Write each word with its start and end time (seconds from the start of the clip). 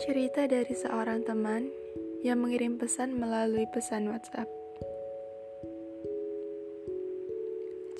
Cerita 0.00 0.48
dari 0.48 0.72
seorang 0.72 1.28
teman 1.28 1.68
yang 2.24 2.40
mengirim 2.40 2.80
pesan 2.80 3.20
melalui 3.20 3.68
pesan 3.68 4.08
WhatsApp. 4.08 4.48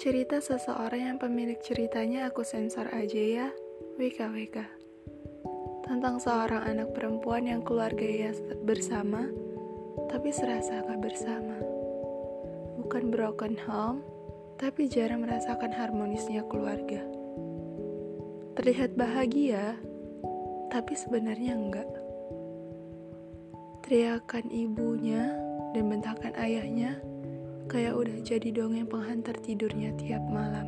Cerita 0.00 0.41
seseorang 0.41 1.12
yang 1.12 1.18
pemilik 1.21 1.61
ceritanya 1.61 2.32
aku 2.32 2.41
sensor 2.41 2.89
aja 2.96 3.21
ya, 3.21 3.48
WKWK. 4.00 4.64
Tentang 5.84 6.16
seorang 6.16 6.64
anak 6.73 6.96
perempuan 6.96 7.45
yang 7.45 7.61
keluarga 7.61 8.09
ya 8.09 8.32
bersama, 8.64 9.29
tapi 10.09 10.32
serasa 10.32 10.80
gak 10.80 11.05
bersama. 11.05 11.61
Bukan 12.80 13.12
broken 13.12 13.61
home, 13.61 14.01
tapi 14.57 14.89
jarang 14.89 15.29
merasakan 15.29 15.69
harmonisnya 15.69 16.48
keluarga. 16.48 17.05
Terlihat 18.56 18.96
bahagia, 18.96 19.77
tapi 20.70 20.95
sebenarnya 20.95 21.59
enggak. 21.59 21.91
Teriakan 23.83 24.47
ibunya 24.55 25.34
dan 25.74 25.91
bentakan 25.91 26.30
ayahnya 26.38 27.02
kayak 27.66 27.95
udah 27.98 28.16
jadi 28.23 28.55
dongeng 28.55 28.87
penghantar 28.87 29.34
tidurnya 29.43 29.91
tiap 29.98 30.23
malam. 30.30 30.66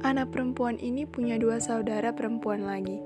Anak 0.00 0.32
perempuan 0.32 0.80
ini 0.80 1.04
punya 1.04 1.36
dua 1.36 1.60
saudara 1.60 2.16
perempuan 2.16 2.64
lagi. 2.64 2.96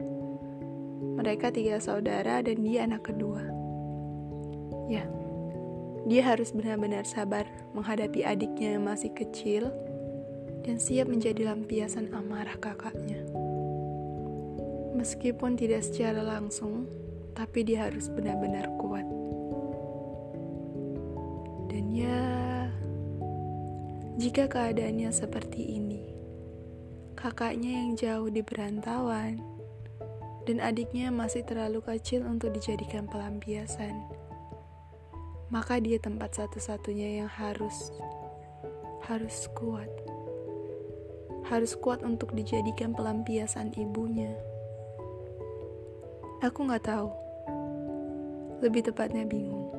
Mereka 1.18 1.50
tiga 1.50 1.82
saudara 1.82 2.44
dan 2.46 2.62
dia 2.62 2.86
anak 2.86 3.10
kedua. 3.10 3.42
Ya, 4.86 5.08
dia 6.04 6.22
harus 6.26 6.52
benar-benar 6.52 7.08
sabar 7.08 7.48
menghadapi 7.72 8.26
adiknya 8.28 8.76
yang 8.76 8.84
masih 8.86 9.08
kecil 9.14 9.72
dan 10.62 10.76
siap 10.76 11.08
menjadi 11.08 11.48
lampiasan 11.48 12.12
amarah 12.12 12.60
kakaknya. 12.60 13.24
Meskipun 14.92 15.56
tidak 15.56 15.84
secara 15.84 16.20
langsung, 16.20 16.84
tapi 17.32 17.64
dia 17.64 17.88
harus 17.88 18.12
benar-benar 18.12 18.68
kuat. 18.76 19.08
Dan 21.72 21.88
ya, 21.96 22.22
jika 24.20 24.44
keadaannya 24.44 25.08
seperti 25.08 25.80
ini, 25.80 26.12
kakaknya 27.16 27.70
yang 27.80 27.90
jauh 27.96 28.28
di 28.28 28.44
perantauan, 28.44 29.40
dan 30.44 30.58
adiknya 30.60 31.08
masih 31.08 31.46
terlalu 31.46 31.80
kecil 31.80 32.28
untuk 32.28 32.52
dijadikan 32.52 33.08
pelampiasan, 33.08 34.04
maka 35.48 35.80
dia 35.80 35.96
tempat 35.96 36.36
satu-satunya 36.36 37.24
yang 37.24 37.30
harus 37.30 37.94
harus 39.08 39.48
kuat. 39.56 39.88
Harus 41.48 41.74
kuat 41.74 42.00
untuk 42.06 42.32
dijadikan 42.32 42.94
pelampiasan 42.94 43.74
ibunya. 43.74 44.32
Aku 46.42 46.66
nggak 46.66 46.90
tahu. 46.90 47.06
Lebih 48.66 48.90
tepatnya 48.90 49.22
bingung. 49.22 49.70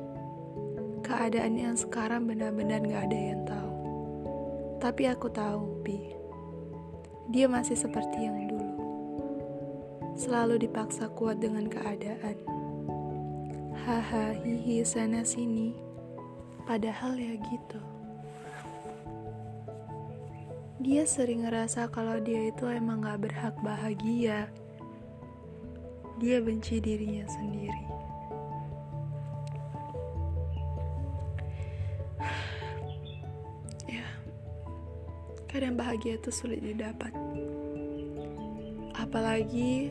Keadaan 1.04 1.60
yang 1.60 1.76
sekarang 1.76 2.24
benar-benar 2.24 2.80
nggak 2.80 3.04
ada 3.04 3.20
yang 3.20 3.44
tahu. 3.44 3.72
Tapi 4.80 5.02
aku 5.12 5.28
tahu, 5.28 5.84
Bi. 5.84 6.16
Dia 7.28 7.52
masih 7.52 7.76
seperti 7.76 8.16
yang 8.16 8.48
dulu. 8.48 8.80
Selalu 10.16 10.64
dipaksa 10.64 11.12
kuat 11.12 11.36
dengan 11.36 11.68
keadaan. 11.68 12.40
Haha, 13.84 14.32
hihi, 14.32 14.80
sana 14.88 15.20
sini. 15.20 15.76
Padahal 16.64 17.12
ya 17.20 17.36
gitu. 17.44 17.80
Dia 20.80 21.04
sering 21.04 21.44
ngerasa 21.44 21.92
kalau 21.92 22.16
dia 22.24 22.48
itu 22.48 22.64
emang 22.72 23.04
gak 23.04 23.20
berhak 23.20 23.52
bahagia 23.60 24.48
dia 26.22 26.38
benci 26.38 26.78
dirinya 26.78 27.26
sendiri. 27.26 27.82
ya, 33.98 34.06
kadang 35.50 35.74
bahagia 35.74 36.14
itu 36.14 36.30
sulit 36.30 36.62
didapat. 36.62 37.10
Apalagi 38.94 39.90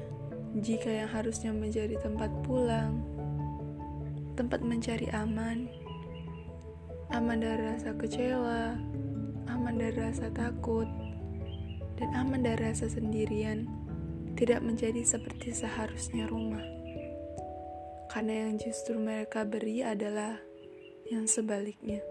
jika 0.64 0.88
yang 0.88 1.12
harusnya 1.12 1.52
menjadi 1.52 2.00
tempat 2.00 2.31
pulang, 2.47 3.03
tempat 4.40 4.64
mencari 4.64 5.12
aman, 5.12 5.68
aman 7.12 7.38
dari 7.38 7.74
rasa 7.74 7.92
kecewa, 8.00 8.80
aman 9.52 9.76
dari 9.76 9.97
rasa 9.97 10.31
takut, 10.31 10.88
dan 12.00 12.09
aman 12.16 12.42
dari 12.42 12.74
rasa 12.74 12.90
sendirian 12.90 13.68
tidak 14.44 14.59
menjadi 14.59 15.08
seperti 15.08 15.56
seharusnya 15.56 16.28
rumah. 16.28 16.68
Karena 18.12 18.44
yang 18.44 18.59
justru 18.59 19.00
mereka 19.00 19.48
beri 19.48 19.80
adalah 19.80 20.36
yang 21.08 21.24
sebaliknya. 21.31 22.04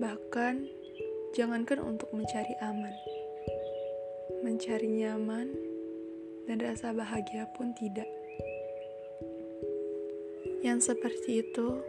Bahkan, 0.00 0.64
jangankan 1.36 1.76
untuk 1.84 2.08
mencari 2.16 2.56
aman, 2.64 2.96
mencari 4.40 4.88
nyaman, 4.88 5.52
dan 6.48 6.56
rasa 6.64 6.96
bahagia 6.96 7.44
pun 7.52 7.76
tidak. 7.76 8.08
Yang 10.64 10.96
seperti 10.96 11.44
itu, 11.44 11.84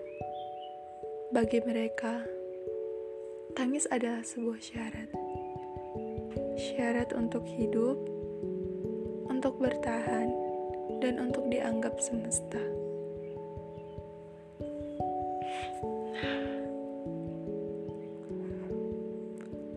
bagi 1.32 1.64
mereka, 1.64 2.20
tangis 3.56 3.88
adalah 3.88 4.28
sebuah 4.28 4.60
syarat 4.60 5.25
syarat 6.56 7.12
untuk 7.12 7.44
hidup, 7.44 8.00
untuk 9.28 9.60
bertahan, 9.60 10.32
dan 11.04 11.20
untuk 11.20 11.44
dianggap 11.52 12.00
semesta. 12.00 12.60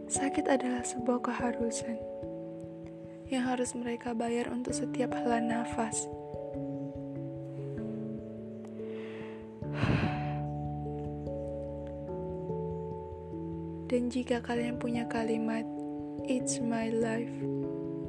Sakit 0.09 0.47
adalah 0.49 0.83
sebuah 0.87 1.21
keharusan 1.21 1.99
yang 3.29 3.45
harus 3.45 3.77
mereka 3.77 4.17
bayar 4.17 4.49
untuk 4.49 4.73
setiap 4.73 5.13
helaan 5.13 5.53
nafas. 5.53 6.09
Dan 13.89 14.13
jika 14.13 14.41
kalian 14.45 14.77
punya 14.77 15.09
kalimat 15.09 15.65
It's 16.29 16.61
my 16.61 16.93
life. 16.93 17.33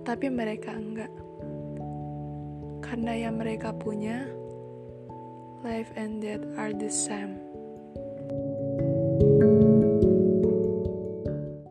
Tapi 0.04 0.28
mereka 0.28 0.76
enggak. 0.76 1.08
Karena 2.84 3.16
yang 3.16 3.40
mereka 3.40 3.72
punya, 3.72 4.28
life 5.64 5.88
and 5.96 6.20
death 6.20 6.44
are 6.60 6.76
the 6.76 6.92
same. 6.92 7.40